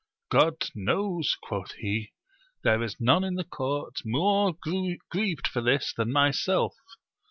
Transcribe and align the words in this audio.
God 0.31 0.65
knows, 0.73 1.37
quoth 1.43 1.73
he, 1.73 2.11
there 2.63 2.81
is 2.81 2.99
none 2.99 3.23
in 3.23 3.35
the 3.35 3.43
court 3.43 3.97
more 4.03 4.51
grieved 4.57 5.47
for 5.47 5.61
this 5.61 5.93
than 5.95 6.11
myself. 6.11 6.73